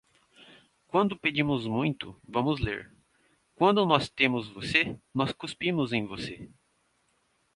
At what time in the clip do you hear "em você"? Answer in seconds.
5.93-6.49